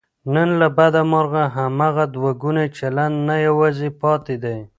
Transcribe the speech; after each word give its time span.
نن 0.33 0.49
له 0.59 0.67
بده 0.77 1.01
مرغه، 1.11 1.43
هماغه 1.55 2.05
دوهګونی 2.15 2.65
چلند 2.77 3.15
نه 3.27 3.35
یوازې 3.47 3.89
پاتې 4.01 4.35
دی 4.43 4.57